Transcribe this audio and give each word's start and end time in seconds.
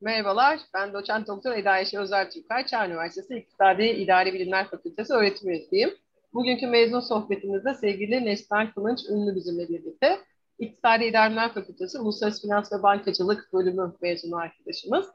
Merhabalar, 0.00 0.60
ben 0.74 0.92
doçent 0.92 1.26
doktor 1.26 1.52
Eda 1.52 1.70
Ayşe 1.70 1.98
Özer 1.98 2.30
Türkay, 2.30 2.66
Çağ 2.66 2.86
Üniversitesi 2.86 3.38
İktisadi 3.38 3.84
İdari 3.84 4.32
Bilimler 4.32 4.70
Fakültesi 4.70 5.12
öğretim 5.12 5.50
üyesiyim. 5.50 5.90
Bugünkü 6.34 6.66
mezun 6.66 7.00
sohbetimizde 7.00 7.74
sevgili 7.74 8.24
Neslihan 8.24 8.72
Kılınç 8.72 9.00
ünlü 9.10 9.34
bizimle 9.34 9.68
birlikte. 9.68 10.18
İktisadi 10.58 11.04
İdari 11.04 11.30
Bilimler 11.30 11.54
Fakültesi 11.54 11.98
Uluslararası 11.98 12.42
Finans 12.42 12.72
ve 12.72 12.82
Bankacılık 12.82 13.52
bölümü 13.52 13.92
mezunu 14.00 14.36
arkadaşımız. 14.36 15.06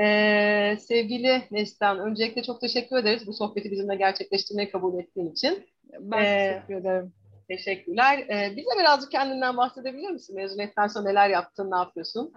Ee, 0.00 0.76
sevgili 0.80 1.42
Neslihan, 1.50 1.98
öncelikle 1.98 2.42
çok 2.42 2.60
teşekkür 2.60 2.96
ederiz 2.96 3.26
bu 3.26 3.32
sohbeti 3.32 3.70
bizimle 3.70 3.96
gerçekleştirmeyi 3.96 4.70
kabul 4.70 4.98
ettiğin 4.98 5.32
için. 5.32 5.66
Ben 6.00 6.24
ee, 6.24 6.52
teşekkür 6.52 6.74
ederim. 6.74 7.12
Teşekkürler. 7.48 8.18
Ee, 8.18 8.56
bize 8.56 8.70
birazcık 8.78 9.10
kendinden 9.10 9.56
bahsedebilir 9.56 10.10
misin? 10.10 10.36
Mezuniyetten 10.36 10.86
sonra 10.86 11.04
neler 11.08 11.28
yaptın, 11.28 11.70
ne 11.70 11.76
yapıyorsun? 11.76 12.32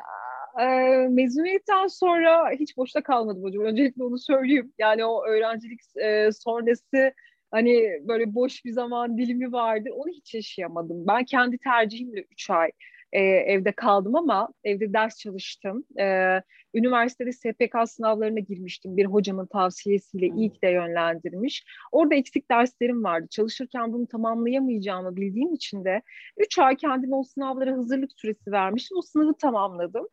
E, 0.59 0.65
mezuniyetten 1.09 1.87
sonra 1.87 2.51
hiç 2.59 2.77
boşta 2.77 3.03
kalmadım 3.03 3.43
hocam. 3.43 3.63
Öncelikle 3.65 4.03
onu 4.03 4.17
söyleyeyim. 4.19 4.73
Yani 4.79 5.05
o 5.05 5.25
öğrencilik 5.25 5.79
e, 5.95 6.31
sonrası 6.31 7.13
hani 7.51 7.99
böyle 8.07 8.33
boş 8.35 8.65
bir 8.65 8.71
zaman 8.71 9.17
dilimi 9.17 9.51
vardı. 9.51 9.89
Onu 9.93 10.09
hiç 10.11 10.33
yaşayamadım. 10.33 11.07
Ben 11.07 11.25
kendi 11.25 11.57
tercihimle 11.57 12.21
3 12.31 12.49
ay 12.49 12.71
e, 13.13 13.21
evde 13.21 13.71
kaldım 13.71 14.15
ama 14.15 14.49
evde 14.63 14.93
ders 14.93 15.17
çalıştım. 15.17 15.85
E, 15.99 16.37
üniversitede 16.73 17.31
SPK 17.31 17.75
sınavlarına 17.87 18.39
girmiştim. 18.39 18.97
Bir 18.97 19.05
hocamın 19.05 19.45
tavsiyesiyle 19.45 20.27
ilk 20.27 20.63
de 20.63 20.69
yönlendirmiş. 20.69 21.65
Orada 21.91 22.15
eksik 22.15 22.51
derslerim 22.51 23.03
vardı. 23.03 23.27
Çalışırken 23.31 23.93
bunu 23.93 24.07
tamamlayamayacağımı 24.07 25.15
bildiğim 25.15 25.53
için 25.53 25.85
de 25.85 26.01
3 26.37 26.59
ay 26.59 26.75
kendime 26.75 27.15
o 27.15 27.23
sınavlara 27.23 27.71
hazırlık 27.71 28.11
süresi 28.11 28.51
vermiştim. 28.51 28.97
O 28.97 29.01
sınavı 29.01 29.33
tamamladım. 29.33 30.07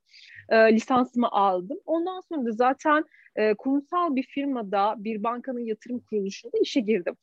E, 0.49 0.57
lisansımı 0.73 1.29
aldım. 1.29 1.79
Ondan 1.87 2.21
sonra 2.21 2.47
da 2.47 2.53
zaten 2.53 3.05
e, 3.37 3.55
kurumsal 3.55 4.17
bir 4.17 4.23
firmada 4.23 4.95
bir 4.99 5.23
bankanın 5.23 5.61
yatırım 5.61 6.01
kuruluşunda 6.01 6.59
işe 6.63 6.81
girdim. 6.81 7.15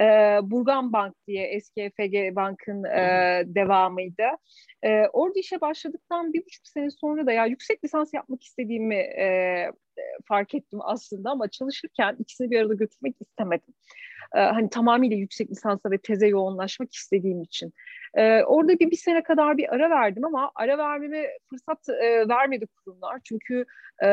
E, 0.00 0.04
Burgan 0.42 0.92
Bank 0.92 1.14
diye 1.26 1.46
eski 1.46 1.80
EFG 1.80 2.36
Bank'ın 2.36 2.84
e, 2.84 3.42
devamıydı. 3.46 4.24
E, 4.82 5.06
orada 5.12 5.38
işe 5.38 5.60
başladıktan 5.60 6.32
bir 6.32 6.44
buçuk 6.44 6.66
sene 6.66 6.90
sonra 6.90 7.26
da 7.26 7.32
ya 7.32 7.46
yüksek 7.46 7.84
lisans 7.84 8.14
yapmak 8.14 8.42
istediğimi 8.42 8.94
e, 8.94 9.70
fark 10.24 10.54
ettim 10.54 10.78
aslında 10.82 11.30
ama 11.30 11.48
çalışırken 11.48 12.16
ikisini 12.18 12.50
bir 12.50 12.60
arada 12.60 12.74
götürmek 12.74 13.16
istemedim. 13.20 13.74
E, 14.34 14.40
hani 14.40 14.70
tamamıyla 14.70 15.16
yüksek 15.16 15.50
lisansa 15.50 15.90
ve 15.90 15.98
teze 15.98 16.26
yoğunlaşmak 16.26 16.94
istediğim 16.94 17.42
için. 17.42 17.72
E, 18.14 18.42
orada 18.42 18.78
bir, 18.78 18.90
bir 18.90 18.96
sene 18.96 19.22
kadar 19.22 19.58
bir 19.58 19.74
ara 19.74 19.90
verdim 19.90 20.24
ama 20.24 20.50
ara 20.54 20.78
vermeme 20.78 21.26
fırsat 21.50 21.88
e, 21.88 22.28
vermedi 22.28 22.66
kurumlar. 22.66 23.20
Çünkü 23.24 23.64
e, 24.02 24.08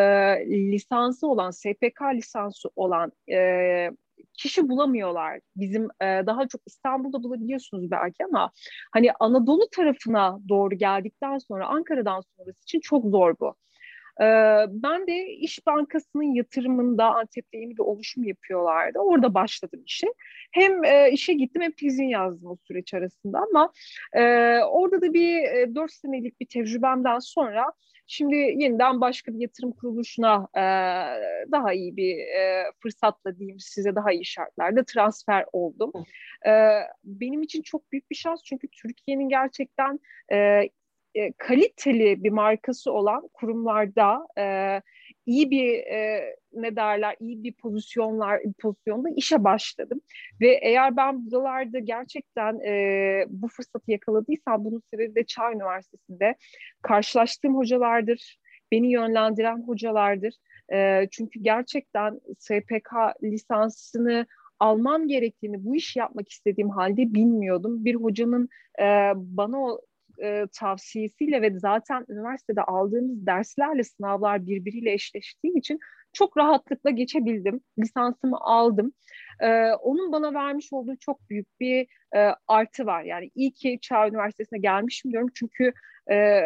lisansı 0.49 1.27
olan, 1.27 1.51
SPK 1.51 2.01
lisansı 2.15 2.69
olan 2.75 3.11
e, 3.31 3.89
kişi 4.33 4.69
bulamıyorlar. 4.69 5.39
Bizim 5.55 5.83
e, 6.01 6.05
daha 6.05 6.47
çok 6.47 6.61
İstanbul'da 6.65 7.23
bulabiliyorsunuz 7.23 7.91
belki 7.91 8.25
ama 8.25 8.51
hani 8.91 9.11
Anadolu 9.19 9.69
tarafına 9.71 10.39
doğru 10.49 10.75
geldikten 10.75 11.37
sonra 11.37 11.67
Ankara'dan 11.67 12.21
sonrası 12.21 12.61
için 12.63 12.79
çok 12.79 13.05
zor 13.05 13.35
bu. 13.39 13.55
E, 14.21 14.25
ben 14.69 15.07
de 15.07 15.25
İş 15.27 15.65
Bankası'nın 15.65 16.33
yatırımında 16.33 17.05
Antep'te 17.05 17.57
yeni 17.57 17.71
bir 17.77 17.83
oluşum 17.83 18.23
yapıyorlardı. 18.23 18.99
Orada 18.99 19.33
başladım 19.33 19.83
işe. 19.85 20.07
Hem 20.51 20.83
e, 20.83 21.11
işe 21.11 21.33
gittim 21.33 21.61
hem 21.61 21.71
tezin 21.71 22.07
yazdım 22.07 22.51
o 22.51 22.55
süreç 22.55 22.93
arasında 22.93 23.39
ama 23.39 23.71
e, 24.13 24.23
orada 24.63 25.01
da 25.01 25.13
bir 25.13 25.43
e, 25.43 25.75
4 25.75 25.91
senelik 25.91 26.39
bir 26.39 26.45
tecrübemden 26.45 27.19
sonra 27.19 27.73
Şimdi 28.07 28.35
yeniden 28.35 29.01
başka 29.01 29.33
bir 29.33 29.39
yatırım 29.39 29.71
kuruluşuna 29.71 30.47
daha 31.51 31.73
iyi 31.73 31.97
bir 31.97 32.17
fırsatla 32.79 33.37
diyeyim 33.39 33.59
size 33.59 33.95
daha 33.95 34.11
iyi 34.11 34.25
şartlarda 34.25 34.83
transfer 34.83 35.45
oldum. 35.53 35.91
Benim 37.03 37.41
için 37.41 37.61
çok 37.61 37.91
büyük 37.91 38.11
bir 38.11 38.15
şans 38.15 38.43
çünkü 38.43 38.67
Türkiye'nin 38.67 39.29
gerçekten 39.29 39.99
e, 41.15 41.31
kaliteli 41.31 42.23
bir 42.23 42.31
markası 42.31 42.91
olan 42.91 43.29
kurumlarda 43.33 44.27
e, 44.37 44.45
iyi 45.25 45.51
bir 45.51 45.73
e, 45.73 46.35
ne 46.53 46.75
derler 46.75 47.15
iyi 47.19 47.43
bir 47.43 47.53
pozisyonlar 47.53 48.41
pozisyonda 48.59 49.09
işe 49.15 49.43
başladım. 49.43 50.01
Ve 50.41 50.59
eğer 50.61 50.97
ben 50.97 51.25
buralarda 51.25 51.79
gerçekten 51.79 52.59
e, 52.59 53.25
bu 53.29 53.47
fırsatı 53.47 53.91
yakaladıysam 53.91 54.65
bunun 54.65 54.83
sebebi 54.93 55.15
de 55.15 55.25
Çağ 55.25 55.51
Üniversitesi'nde 55.51 56.35
karşılaştığım 56.81 57.55
hocalardır 57.55 58.39
beni 58.71 58.91
yönlendiren 58.91 59.67
hocalardır. 59.67 60.33
E, 60.73 61.07
çünkü 61.11 61.39
gerçekten 61.39 62.21
SPK 62.37 62.93
lisansını 63.23 64.25
almam 64.59 65.07
gerektiğini 65.07 65.65
bu 65.65 65.75
iş 65.75 65.95
yapmak 65.95 66.29
istediğim 66.29 66.69
halde 66.69 67.13
bilmiyordum. 67.13 67.85
Bir 67.85 67.95
hocanın 67.95 68.49
e, 68.79 68.85
bana 69.15 69.63
o 69.63 69.81
e, 70.23 70.47
tavsiyesiyle 70.59 71.41
ve 71.41 71.59
zaten 71.59 72.05
üniversitede 72.09 72.61
aldığımız 72.61 73.25
derslerle 73.25 73.83
sınavlar 73.83 74.45
birbiriyle 74.45 74.93
eşleştiği 74.93 75.57
için 75.57 75.79
çok 76.13 76.37
rahatlıkla 76.37 76.89
geçebildim. 76.89 77.61
Lisansımı 77.79 78.37
aldım. 78.39 78.93
Ee, 79.39 79.71
onun 79.71 80.11
bana 80.11 80.33
vermiş 80.33 80.73
olduğu 80.73 80.95
çok 80.95 81.29
büyük 81.29 81.59
bir 81.59 81.87
e, 82.15 82.35
artı 82.47 82.85
var. 82.85 83.03
Yani 83.03 83.31
iyi 83.35 83.51
ki 83.51 83.79
Çağ 83.81 84.07
Üniversitesi'ne 84.07 84.59
gelmişim 84.59 85.11
diyorum. 85.11 85.29
Çünkü 85.33 85.73
e, 86.11 86.41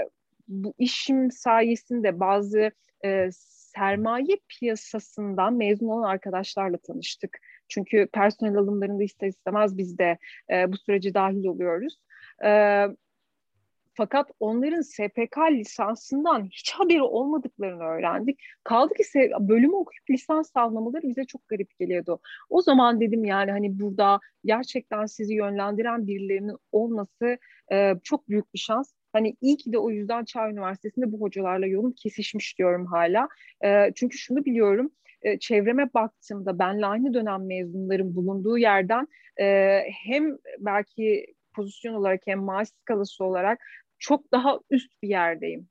bu 0.47 0.73
işim 0.77 1.31
sayesinde 1.31 2.19
bazı 2.19 2.71
e, 3.05 3.29
sermaye 3.31 4.37
piyasasından 4.47 5.53
mezun 5.53 5.87
olan 5.87 6.09
arkadaşlarla 6.09 6.77
tanıştık. 6.77 7.37
Çünkü 7.67 8.07
personel 8.13 8.55
alımlarında 8.55 9.03
ister 9.03 9.27
istemez 9.27 9.77
biz 9.77 9.97
de 9.97 10.17
e, 10.51 10.71
bu 10.71 10.77
sürece 10.77 11.13
dahil 11.13 11.45
oluyoruz. 11.45 11.97
E, 12.45 12.49
fakat 13.95 14.31
onların 14.39 14.81
SPK 14.81 15.37
lisansından 15.51 16.45
hiç 16.45 16.73
haberi 16.73 17.01
olmadıklarını 17.01 17.83
öğrendik. 17.83 18.39
Kaldı 18.63 18.93
ki 18.93 19.31
bölümü 19.39 19.75
okuyup 19.75 20.09
lisans 20.09 20.51
almamaları 20.55 21.03
bize 21.03 21.25
çok 21.25 21.47
garip 21.47 21.79
geliyordu. 21.79 22.19
O 22.49 22.61
zaman 22.61 23.01
dedim 23.01 23.25
yani 23.25 23.51
hani 23.51 23.79
burada 23.79 24.19
gerçekten 24.45 25.05
sizi 25.05 25.33
yönlendiren 25.33 26.07
birilerinin 26.07 26.57
olması 26.71 27.37
e, 27.71 27.93
çok 28.03 28.29
büyük 28.29 28.53
bir 28.53 28.59
şans. 28.59 28.93
Hani 29.13 29.35
iyi 29.41 29.57
ki 29.57 29.73
de 29.73 29.77
o 29.77 29.89
yüzden 29.89 30.25
Çağ 30.25 30.49
Üniversitesi'nde 30.49 31.11
bu 31.11 31.21
hocalarla 31.21 31.65
yolum 31.67 31.91
kesişmiş 31.91 32.57
diyorum 32.57 32.85
hala. 32.85 33.27
E, 33.65 33.91
çünkü 33.95 34.17
şunu 34.17 34.45
biliyorum, 34.45 34.91
e, 35.21 35.39
çevreme 35.39 35.93
baktığımda 35.93 36.59
benle 36.59 36.85
aynı 36.85 37.13
dönem 37.13 37.47
mezunların 37.47 38.15
bulunduğu 38.15 38.57
yerden 38.57 39.07
e, 39.39 39.79
hem 40.05 40.37
belki 40.59 41.25
pozisyon 41.53 41.93
olarak 41.93 42.21
hem 42.25 42.39
maaş 42.39 42.67
skalası 42.67 43.23
olarak 43.23 43.59
çok 43.99 44.31
daha 44.31 44.59
üst 44.69 45.01
bir 45.03 45.07
yerdeyim. 45.09 45.67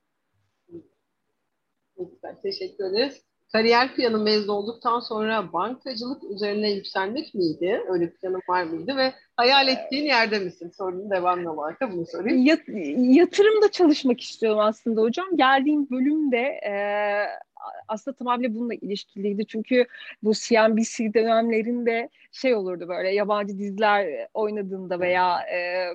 Güzel, 1.98 2.36
teşekkür 2.42 2.84
ederiz. 2.84 3.24
Kariyer 3.52 3.94
planı 3.94 4.18
mezun 4.18 4.48
olduktan 4.48 5.00
sonra 5.00 5.52
bankacılık 5.52 6.24
üzerine 6.24 6.72
yükselmek 6.72 7.34
miydi? 7.34 7.82
Öyle 7.88 8.10
planın 8.10 8.40
var 8.48 8.64
mıydı 8.64 8.96
ve 8.96 9.12
hayal 9.36 9.68
ettiğin 9.68 10.04
yerde 10.04 10.38
misin? 10.38 10.70
Sorunun 10.76 11.10
devamlı 11.10 11.52
olarak 11.52 11.80
da 11.80 11.92
bunu 11.92 12.06
sorayım. 12.06 12.46
Yat, 12.46 12.60
yatırımda 12.96 13.70
çalışmak 13.70 14.20
istiyorum 14.20 14.60
aslında 14.60 15.00
hocam. 15.00 15.36
Geldiğim 15.36 15.90
bölümde 15.90 16.38
e, 16.40 16.74
aslında 17.88 18.16
tamamen 18.16 18.54
bununla 18.54 18.74
ilişkiliydi. 18.74 19.46
Çünkü 19.46 19.86
bu 20.22 20.32
CNBC 20.34 21.14
dönemlerinde 21.14 22.08
şey 22.32 22.54
olurdu 22.54 22.88
böyle 22.88 23.14
yabancı 23.14 23.58
diziler 23.58 24.28
oynadığında 24.34 25.00
veya 25.00 25.40
e, 25.40 25.88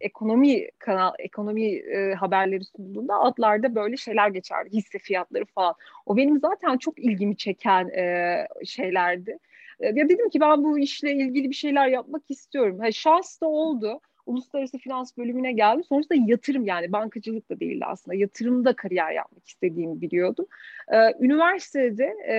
ekonomi 0.00 0.70
kanal 0.78 1.12
ekonomi 1.18 1.74
e, 1.74 2.14
haberleri 2.14 2.64
sunduğunda 2.64 3.20
adlarda 3.20 3.74
böyle 3.74 3.96
şeyler 3.96 4.28
geçerdi 4.28 4.70
hisse 4.72 4.98
fiyatları 4.98 5.44
falan. 5.44 5.74
O 6.06 6.16
benim 6.16 6.38
zaten 6.38 6.78
çok 6.78 6.98
ilgimi 6.98 7.36
çeken 7.36 7.88
e, 7.88 8.46
şeylerdi. 8.64 9.38
E, 9.80 9.86
ya 9.86 10.08
dedim 10.08 10.28
ki 10.28 10.40
ben 10.40 10.64
bu 10.64 10.78
işle 10.78 11.12
ilgili 11.12 11.50
bir 11.50 11.54
şeyler 11.54 11.88
yapmak 11.88 12.22
istiyorum. 12.28 12.78
Ha, 12.78 12.92
şans 12.92 13.40
da 13.40 13.46
oldu 13.46 14.00
uluslararası 14.26 14.78
finans 14.78 15.16
bölümüne 15.16 15.52
geldim. 15.52 15.84
Sonrasında 15.84 16.18
yatırım 16.26 16.66
yani 16.66 16.92
bankacılık 16.92 17.50
da 17.50 17.60
değildi 17.60 17.84
aslında. 17.84 18.14
Yatırımda 18.14 18.76
kariyer 18.76 19.12
yapmak 19.12 19.48
istediğimi 19.48 20.00
biliyordum. 20.00 20.46
Ee, 20.92 20.96
üniversitede 21.20 22.04
e, 22.04 22.36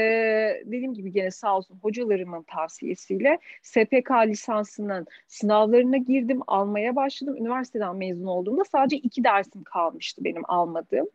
dediğim 0.65 0.93
gibi 0.93 1.11
gene 1.11 1.31
sağ 1.31 1.57
olsun 1.57 1.79
hocalarımın 1.81 2.43
tavsiyesiyle 2.43 3.39
SPK 3.61 4.11
lisansının 4.27 5.07
sınavlarına 5.27 5.97
girdim, 5.97 6.39
almaya 6.47 6.95
başladım. 6.95 7.37
Üniversiteden 7.37 7.95
mezun 7.95 8.25
olduğumda 8.25 8.63
sadece 8.63 8.97
iki 8.97 9.23
dersim 9.23 9.63
kalmıştı 9.63 10.23
benim 10.23 10.41
almadığım. 10.47 11.07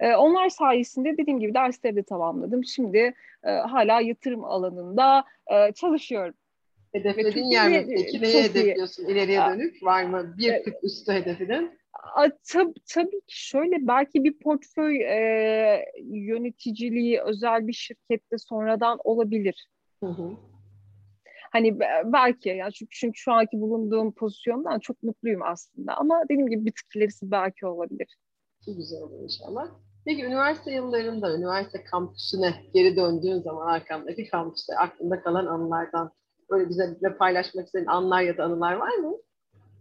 Ee, 0.00 0.14
onlar 0.14 0.48
sayesinde 0.48 1.16
dediğim 1.16 1.40
gibi 1.40 1.54
dersleri 1.54 1.96
de 1.96 2.02
tamamladım. 2.02 2.64
Şimdi 2.64 3.14
e, 3.44 3.50
hala 3.50 4.00
yatırım 4.00 4.44
alanında 4.44 5.24
e, 5.46 5.72
çalışıyorum. 5.72 6.34
Hedeflediğin 6.92 7.46
yer 7.46 7.70
mi 7.70 7.86
peki? 7.96 8.22
Neye 8.22 8.42
hedefliyorsun 8.42 9.06
iyi. 9.06 9.12
ileriye 9.12 9.40
dönük? 9.40 9.82
Var 9.82 10.04
mı 10.04 10.34
bir 10.38 10.64
tık 10.64 10.74
üstü 10.84 11.12
hedefinin? 11.12 11.78
tab 12.52 12.74
tabii 12.94 13.20
ki 13.26 13.46
şöyle 13.48 13.76
belki 13.80 14.24
bir 14.24 14.38
portföy 14.38 15.02
e, 15.02 15.84
yöneticiliği 16.02 17.20
özel 17.20 17.66
bir 17.66 17.72
şirkette 17.72 18.38
sonradan 18.38 18.98
olabilir. 19.04 19.68
Hı 20.00 20.06
hı. 20.06 20.36
Hani 21.52 21.80
belki 22.04 22.48
yani 22.48 22.72
çünkü, 22.72 22.90
çünkü 22.90 23.18
şu 23.18 23.32
anki 23.32 23.60
bulunduğum 23.60 24.14
pozisyondan 24.14 24.78
çok 24.78 25.02
mutluyum 25.02 25.42
aslında 25.42 25.94
ama 25.96 26.22
dediğim 26.24 26.46
gibi 26.46 26.66
bir 26.66 26.72
tık 26.72 26.96
ilerisi 26.96 27.30
belki 27.30 27.66
olabilir. 27.66 28.16
Çok 28.64 28.76
güzel 28.76 29.02
olur 29.02 29.22
inşallah. 29.22 29.68
Peki 30.04 30.24
üniversite 30.24 30.72
yıllarında 30.72 31.36
üniversite 31.36 31.84
kampüsüne 31.84 32.54
geri 32.74 32.96
döndüğün 32.96 33.40
zaman 33.40 33.66
arkamdaki 33.66 34.28
kampüste 34.28 34.76
aklında 34.76 35.22
kalan 35.22 35.46
anılardan 35.46 36.12
böyle 36.50 36.68
bize, 36.68 36.94
bize 36.96 37.16
paylaşmak 37.16 37.66
istediğin 37.66 37.86
anlar 37.86 38.22
ya 38.22 38.36
da 38.36 38.44
anılar 38.44 38.72
var 38.72 38.94
mı? 38.94 39.16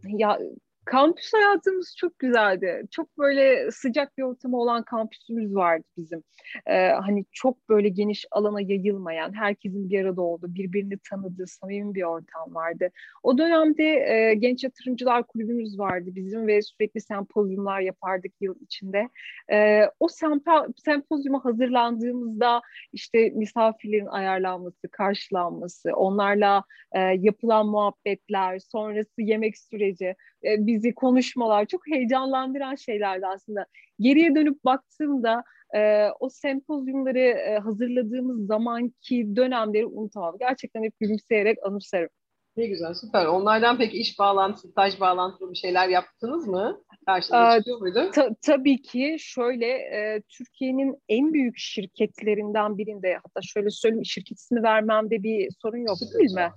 Ya 0.03 0.39
Kampüs 0.87 1.33
hayatımız 1.33 1.95
çok 1.97 2.19
güzeldi. 2.19 2.83
Çok 2.91 3.17
böyle 3.17 3.71
sıcak 3.71 4.17
bir 4.17 4.23
ortamı 4.23 4.57
olan 4.57 4.83
kampüsümüz 4.83 5.55
vardı 5.55 5.83
bizim. 5.97 6.23
Ee, 6.65 6.89
hani 6.89 7.25
çok 7.31 7.69
böyle 7.69 7.89
geniş 7.89 8.25
alana 8.31 8.61
yayılmayan, 8.61 9.33
herkesin 9.33 9.89
bir 9.89 10.05
arada 10.05 10.21
olduğu, 10.21 10.55
birbirini 10.55 10.97
tanıdığı 11.09 11.47
samimi 11.47 11.95
bir 11.95 12.03
ortam 12.03 12.55
vardı. 12.55 12.89
O 13.23 13.37
dönemde 13.37 13.83
e, 13.83 14.33
Genç 14.33 14.63
Yatırımcılar 14.63 15.23
Kulübümüz 15.23 15.79
vardı 15.79 16.09
bizim 16.15 16.47
ve 16.47 16.61
sürekli 16.61 17.01
sempozyumlar 17.01 17.79
yapardık 17.79 18.31
yıl 18.41 18.55
içinde. 18.61 19.09
E, 19.51 19.81
o 19.99 20.07
sempo 20.07 20.51
sempozyuma 20.85 21.45
hazırlandığımızda 21.45 22.61
işte 22.93 23.29
misafirlerin 23.29 24.05
ayarlanması, 24.05 24.87
karşılanması, 24.91 25.91
onlarla 25.95 26.63
e, 26.91 26.99
yapılan 26.99 27.67
muhabbetler, 27.67 28.59
sonrası 28.59 29.21
yemek 29.21 29.57
süreci, 29.57 30.15
e, 30.43 30.67
bizi 30.77 30.93
konuşmalar 30.93 31.65
çok 31.65 31.87
heyecanlandıran 31.87 32.75
şeylerdi 32.75 33.25
aslında. 33.27 33.65
Geriye 33.99 34.35
dönüp 34.35 34.65
baktığımda 34.65 35.43
e, 35.75 36.09
o 36.19 36.29
sempozyumları 36.29 37.19
e, 37.19 37.57
hazırladığımız 37.57 38.47
zamanki 38.47 39.35
dönemleri 39.35 39.85
unutamam. 39.85 40.35
Gerçekten 40.39 40.83
hep 40.83 40.99
gülümseyerek 40.99 41.57
anımsarım. 41.65 42.09
Ne 42.57 42.67
güzel, 42.67 42.93
süper. 42.93 43.25
Onlardan 43.25 43.77
peki 43.77 43.97
iş 43.97 44.19
bağlantısı, 44.19 44.67
staj 44.67 44.99
bağlantılı 44.99 45.51
bir 45.51 45.55
şeyler 45.55 45.89
yaptınız 45.89 46.47
mı? 46.47 46.81
Karşınıza 47.05 47.57
çıkıyor 47.57 47.79
muydu? 47.79 48.11
Ta- 48.13 48.35
tabii 48.41 48.81
ki 48.81 49.15
şöyle, 49.19 49.65
e, 49.67 50.21
Türkiye'nin 50.29 50.95
en 51.09 51.33
büyük 51.33 51.57
şirketlerinden 51.57 52.77
birinde, 52.77 53.13
hatta 53.13 53.39
şöyle 53.43 53.69
söyleyeyim, 53.69 54.05
şirket 54.05 54.39
ismi 54.39 54.63
vermemde 54.63 55.23
bir 55.23 55.49
sorun 55.61 55.77
yok 55.77 55.97
değil 56.19 56.31
mi? 56.31 56.51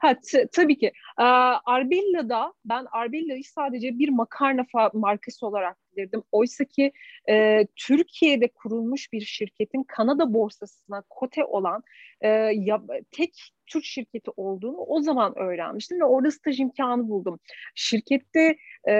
Ha, 0.00 0.14
t- 0.20 0.46
tabii 0.52 0.78
ki. 0.78 0.92
Ee, 1.18 1.22
Arbella'da 1.64 2.52
ben 2.64 2.86
Arbella'yı 2.92 3.44
sadece 3.44 3.98
bir 3.98 4.08
makarna 4.08 4.66
markası 4.92 5.46
olarak 5.46 5.76
bilirdim. 5.96 6.22
Oysa 6.32 6.64
ki 6.64 6.92
e, 7.28 7.66
Türkiye'de 7.76 8.48
kurulmuş 8.48 9.12
bir 9.12 9.20
şirketin 9.20 9.82
Kanada 9.82 10.34
borsasına 10.34 11.02
kote 11.10 11.44
olan 11.44 11.82
e, 12.20 12.28
ya, 12.54 12.82
tek 13.10 13.52
Türk 13.66 13.84
şirketi 13.84 14.30
olduğunu 14.36 14.76
o 14.76 15.00
zaman 15.00 15.38
öğrenmiştim 15.38 16.00
ve 16.00 16.04
orada 16.04 16.30
staj 16.30 16.60
imkanı 16.60 17.08
buldum. 17.08 17.38
Şirkette 17.74 18.56
e, 18.84 18.92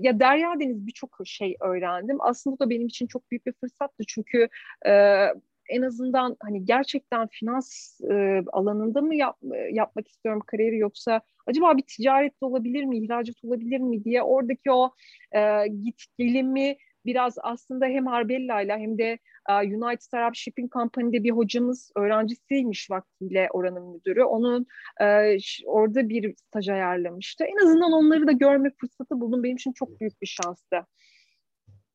ya 0.00 0.20
Derya 0.20 0.60
Deniz 0.60 0.86
birçok 0.86 1.18
şey 1.24 1.56
öğrendim. 1.60 2.16
Aslında 2.20 2.54
bu 2.56 2.58
da 2.58 2.70
benim 2.70 2.86
için 2.86 3.06
çok 3.06 3.30
büyük 3.30 3.46
bir 3.46 3.52
fırsattı 3.52 4.04
çünkü 4.08 4.48
e, 4.86 5.26
en 5.68 5.82
azından 5.82 6.36
hani 6.40 6.64
gerçekten 6.64 7.28
finans 7.28 8.00
e, 8.10 8.42
alanında 8.52 9.00
mı 9.00 9.14
yap, 9.14 9.36
yapmak 9.72 10.08
istiyorum 10.08 10.42
kariyeri 10.46 10.78
yoksa 10.78 11.20
acaba 11.46 11.76
bir 11.76 11.82
ticaret 11.82 12.34
olabilir 12.40 12.84
mi, 12.84 12.98
ihracat 12.98 13.36
olabilir 13.44 13.78
mi 13.78 14.04
diye 14.04 14.22
oradaki 14.22 14.70
o 14.70 14.90
e, 15.32 15.66
git 15.66 16.02
gelimi 16.18 16.76
biraz 17.06 17.34
aslında 17.42 17.86
hem 17.86 18.08
Arbella 18.08 18.60
ile 18.60 18.78
hem 18.78 18.98
de 18.98 19.18
United 19.50 20.12
Arab 20.12 20.34
Shipping 20.34 20.72
Company'de 20.72 21.24
bir 21.24 21.30
hocamız 21.30 21.90
öğrencisiymiş 21.96 22.90
vaktiyle 22.90 23.48
oranın 23.52 23.88
müdürü. 23.88 24.24
Onun 24.24 24.66
uh, 25.00 25.66
orada 25.66 26.08
bir 26.08 26.34
staj 26.36 26.68
ayarlamıştı. 26.68 27.44
En 27.44 27.66
azından 27.66 27.92
onları 27.92 28.26
da 28.26 28.32
görme 28.32 28.70
fırsatı 28.80 29.20
buldum. 29.20 29.42
Benim 29.42 29.56
için 29.56 29.72
çok 29.72 30.00
büyük 30.00 30.22
bir 30.22 30.26
şanstı. 30.26 30.86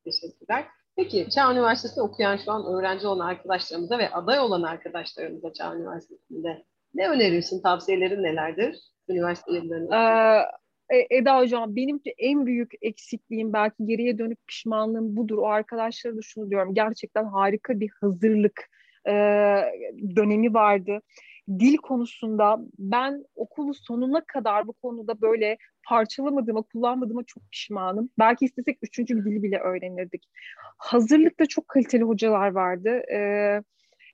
Teşekkürler. 0.06 0.66
Peki 1.00 1.30
Çağ 1.30 1.52
Üniversitesi 1.54 2.02
okuyan 2.02 2.38
şu 2.38 2.52
an 2.52 2.66
öğrenci 2.66 3.08
olan 3.08 3.28
arkadaşlarımıza 3.28 3.98
ve 3.98 4.10
aday 4.10 4.40
olan 4.40 4.64
arkadaşlarımıza 4.64 5.54
Çağ 5.54 5.76
Üniversitesi'nde 5.76 6.64
ne 6.94 7.10
önerirsin? 7.10 7.62
Tavsiyelerin 7.62 8.24
nelerdir? 8.24 8.78
Üniversite 9.10 9.52
yıllarında. 9.52 10.42
Ee, 10.90 11.18
Eda 11.18 11.40
Hocam 11.40 11.76
benim 11.76 12.02
en 12.18 12.46
büyük 12.46 12.72
eksikliğim 12.82 13.54
belki 13.54 13.86
geriye 13.86 14.18
dönüp 14.18 14.48
pişmanlığım 14.48 15.18
budur. 15.18 15.38
O 15.38 15.48
arkadaşlara 15.48 16.18
da 16.18 16.22
şunu 16.22 16.50
diyorum. 16.50 16.74
Gerçekten 16.74 17.26
harika 17.26 17.80
bir 17.80 17.90
hazırlık 18.02 18.70
e, 19.08 19.14
dönemi 20.16 20.54
vardı 20.54 21.02
dil 21.50 21.78
konusunda 21.78 22.60
ben 22.80 23.26
okulu 23.36 23.74
sonuna 23.74 24.22
kadar 24.26 24.68
bu 24.68 24.74
konuda 24.74 25.22
böyle 25.22 25.58
parçalamadığıma, 25.88 26.62
kullanmadığıma 26.62 27.24
çok 27.24 27.44
pişmanım. 27.52 28.10
Belki 28.20 28.46
istesek 28.46 28.78
üçüncü 28.82 29.18
bir 29.18 29.26
dili 29.26 29.44
bile 29.44 29.60
öğrenirdik. 29.60 30.30
Hazırlıkta 30.78 31.46
çok 31.46 31.68
kaliteli 31.68 32.04
hocalar 32.04 32.52
vardı. 32.52 32.90
Ee, 32.90 33.64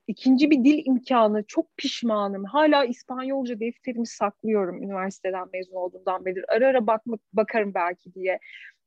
ikinci 0.08 0.52
bir 0.52 0.64
dil 0.64 0.82
imkanı 0.86 1.44
çok 1.48 1.78
pişmanım. 1.78 2.44
Hala 2.44 2.86
İspanyolca 2.86 3.60
defterimi 3.60 4.08
saklıyorum 4.08 4.84
üniversiteden 4.84 5.48
mezun 5.54 5.76
olduğumdan 5.76 6.26
beri. 6.26 6.44
Ara 6.48 6.68
ara 6.68 6.88
bakmak, 6.88 7.20
bakarım 7.34 7.74
belki 7.74 8.14
diye. 8.14 8.40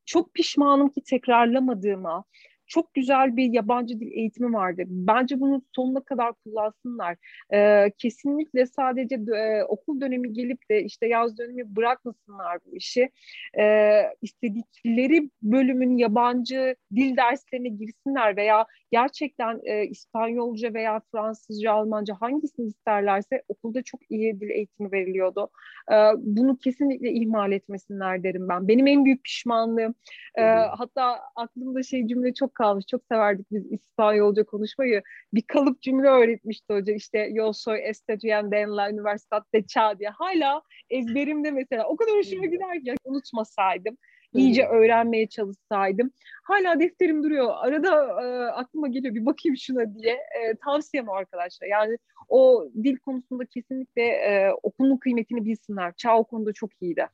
Çok 0.07 0.35
pişmanım 0.35 0.89
ki 0.89 1.03
tekrarlamadığıma 1.03 2.25
çok 2.69 2.95
güzel 2.95 3.37
bir 3.37 3.53
yabancı 3.53 4.01
dil 4.01 4.13
eğitimi 4.13 4.53
vardı. 4.53 4.83
Bence 4.87 5.41
bunu 5.41 5.63
sonuna 5.77 6.01
kadar 6.01 6.33
kullansınlar. 6.33 7.17
E, 7.53 7.91
kesinlikle 7.99 8.67
sadece 8.67 9.15
e, 9.15 9.63
okul 9.63 10.01
dönemi 10.01 10.33
gelip 10.33 10.71
de 10.71 10.83
işte 10.85 11.07
yaz 11.07 11.39
dönemi 11.39 11.77
bırakmasınlar 11.77 12.59
bu 12.67 12.77
işi. 12.77 13.11
E, 13.59 14.03
istedikleri 14.23 15.31
bölümün 15.43 15.97
yabancı 15.97 16.77
dil 16.95 17.17
derslerine 17.17 17.69
girsinler 17.69 18.37
veya 18.37 18.67
gerçekten 18.91 19.61
e, 19.65 19.87
İspanyolca 19.87 20.75
veya 20.75 21.01
Fransızca, 21.13 21.73
Almanca 21.73 22.15
hangisini 22.21 22.67
isterlerse 22.67 23.43
okulda 23.49 23.83
çok 23.83 24.01
iyi 24.11 24.41
dil 24.41 24.51
eğitimi 24.51 24.93
veriliyordu. 24.93 25.51
E, 25.93 25.95
bunu 26.17 26.59
kesinlikle 26.59 27.13
ihmal 27.13 27.53
etmesinler 27.53 28.23
derim 28.23 28.49
ben. 28.49 28.69
Benim 28.69 28.87
en 28.87 29.05
büyük 29.05 29.25
pişmanlığım 29.25 29.95
e, 30.35 30.43
hatta 30.79 31.21
aklımda 31.37 31.83
şey 31.83 32.07
cümle 32.07 32.35
çok 32.35 32.55
kalmış. 32.59 32.87
Çok 32.87 33.03
severdik 33.13 33.47
biz 33.51 33.73
İspanyolca 33.73 34.45
konuşmayı. 34.45 35.03
Bir 35.35 35.43
kalıp 35.43 35.83
cümle 35.83 36.09
öğretmişti 36.09 36.75
hoca. 36.75 36.93
İşte 36.93 37.19
yo 37.19 37.53
soy 37.53 37.89
estudiante 37.89 38.57
en 38.57 38.77
la 38.77 38.91
Universidad 38.91 39.43
de 39.55 39.59
Chá 39.59 39.99
diye. 39.99 40.09
Hala 40.09 40.63
ezberimde 40.91 41.51
mesela. 41.51 41.89
O 41.89 41.97
kadar 41.97 42.17
hoşuma 42.17 42.47
gider 42.47 42.85
ki 42.85 42.95
unutmasaydım 43.05 43.97
iyice 44.35 44.67
öğrenmeye 44.67 45.27
çalışsaydım. 45.29 46.11
Hala 46.45 46.81
defterim 46.81 47.23
duruyor. 47.23 47.55
Arada 47.57 48.23
e, 48.23 48.51
aklıma 48.51 48.89
geliyor 48.89 49.15
bir 49.15 49.27
bakayım 49.27 49.57
şuna 49.57 49.95
diye. 49.95 50.13
E, 50.13 50.55
tavsiyem 50.65 51.11
arkadaşlar. 51.11 51.67
Yani 51.69 51.99
o 52.29 52.69
dil 52.85 52.97
konusunda 52.97 53.45
kesinlikle 53.45 54.03
e, 54.03 54.53
okulun 54.63 54.97
kıymetini 54.97 55.45
bilsinler. 55.45 55.93
Çağ 55.97 56.19
o 56.19 56.25
konuda 56.25 56.53
çok 56.53 56.71
iyiydi. 56.81 57.07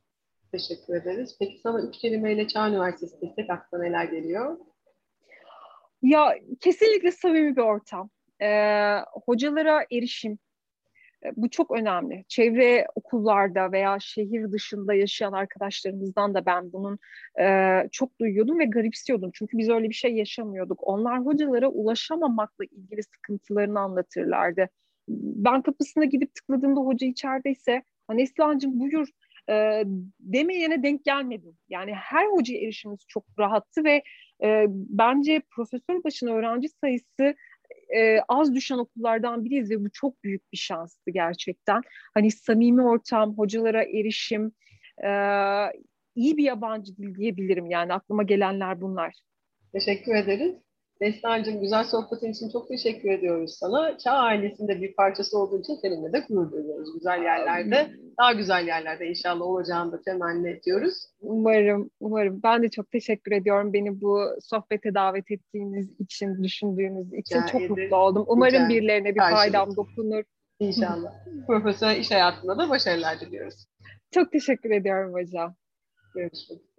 Teşekkür 0.53 0.95
ederiz. 0.95 1.37
Peki 1.41 1.59
sana 1.63 1.89
üç 1.89 1.99
kelimeyle 1.99 2.49
Çağ 2.49 2.69
Üniversitesi 2.69 3.21
desek 3.21 3.51
aklına 3.51 3.83
neler 3.83 4.05
geliyor? 4.05 4.57
Ya 6.05 6.35
kesinlikle 6.61 7.13
samimi 7.13 7.57
bir 7.57 7.61
ortam. 7.61 8.11
Ee, 8.43 8.97
hocalara 9.27 9.87
erişim. 9.93 10.39
Ee, 11.25 11.33
bu 11.37 11.51
çok 11.51 11.71
önemli. 11.71 12.25
Çevre 12.29 12.87
okullarda 12.95 13.73
veya 13.73 13.99
şehir 14.01 14.53
dışında 14.53 14.95
yaşayan 14.95 15.33
arkadaşlarımızdan 15.33 16.35
da 16.35 16.47
ben 16.47 16.73
bunun 16.73 16.99
e, 17.41 17.89
çok 17.93 18.21
duyuyordum 18.21 18.59
ve 18.59 18.65
garipsiyordum. 18.65 19.31
Çünkü 19.35 19.59
biz 19.59 19.69
öyle 19.69 19.89
bir 19.89 19.95
şey 19.95 20.15
yaşamıyorduk. 20.15 20.79
Onlar 20.83 21.25
hocalara 21.27 21.69
ulaşamamakla 21.69 22.65
ilgili 22.65 23.03
sıkıntılarını 23.03 23.81
anlatırlardı. 23.81 24.69
Ben 25.09 25.63
kapısına 25.63 26.05
gidip 26.05 26.35
tıkladığımda 26.35 26.81
hoca 26.81 27.07
içerideyse 27.07 27.83
Neslihan'cığım 28.11 28.81
buyur 28.81 29.09
e, 29.51 29.85
demeyene 30.21 30.83
denk 30.83 31.05
gelmedim. 31.05 31.59
Yani 31.69 31.95
her 31.95 32.27
hocaya 32.27 32.61
erişimimiz 32.61 33.01
çok 33.09 33.25
rahattı 33.39 33.85
ve 33.85 34.03
e, 34.43 34.67
bence 34.69 35.43
profesör 35.51 36.05
başına 36.05 36.33
öğrenci 36.33 36.69
sayısı 36.69 37.35
e, 37.97 38.19
az 38.29 38.55
düşen 38.55 38.79
okullardan 38.79 39.45
biriyiz 39.45 39.71
ve 39.71 39.85
bu 39.85 39.91
çok 39.91 40.25
büyük 40.25 40.53
bir 40.53 40.59
şanstı 40.59 41.11
gerçekten. 41.11 41.83
Hani 42.15 42.31
samimi 42.31 42.83
ortam, 42.83 43.39
hocalara 43.39 43.83
erişim, 43.83 44.53
e, 45.05 45.11
iyi 46.15 46.37
bir 46.37 46.45
yabancı 46.45 46.97
dil 46.97 47.15
diyebilirim 47.15 47.67
yani 47.67 47.93
aklıma 47.93 48.23
gelenler 48.23 48.81
bunlar. 48.81 49.15
Teşekkür 49.73 50.15
ederiz. 50.15 50.64
Neslihan'cığım 51.01 51.61
güzel 51.61 51.85
sohbetin 51.85 52.33
için 52.33 52.51
çok 52.51 52.69
teşekkür 52.69 53.11
ediyoruz 53.11 53.57
sana. 53.59 53.99
Çağ 53.99 54.13
ailesinde 54.13 54.81
bir 54.81 54.95
parçası 54.95 55.39
olduğu 55.39 55.61
için 55.61 55.75
seninle 55.83 56.13
de 56.13 56.25
gurur 56.29 56.53
duyuyoruz. 56.53 56.95
Güzel 56.95 57.23
yerlerde, 57.23 57.91
daha 58.19 58.33
güzel 58.33 58.67
yerlerde 58.67 59.07
inşallah 59.09 59.43
olacağını 59.43 59.93
da 59.93 60.03
temenni 60.03 60.49
ediyoruz. 60.49 60.95
Umarım, 61.21 61.91
umarım. 62.01 62.41
Ben 62.43 62.63
de 62.63 62.69
çok 62.69 62.91
teşekkür 62.91 63.33
ediyorum 63.33 63.73
beni 63.73 64.01
bu 64.01 64.21
sohbete 64.41 64.95
davet 64.95 65.31
ettiğiniz 65.31 66.01
için, 66.01 66.43
düşündüğünüz 66.43 67.13
için. 67.13 67.37
Rica 67.37 67.47
çok 67.47 67.61
ederim. 67.61 67.83
mutlu 67.83 67.97
oldum. 67.97 68.25
Umarım 68.27 68.55
Rica 68.55 68.69
birilerine 68.69 69.15
bir 69.15 69.21
faydam 69.21 69.77
dokunur. 69.77 70.25
İnşallah. 70.61 71.13
Profesyonel 71.47 72.01
iş 72.01 72.11
hayatında 72.11 72.59
da 72.59 72.69
başarılar 72.69 73.21
diliyoruz. 73.21 73.67
Çok 74.11 74.33
teşekkür 74.33 74.71
ediyorum 74.71 75.13
hocam. 75.13 75.55
Görüşmek 76.15 76.61
üzere. 76.61 76.74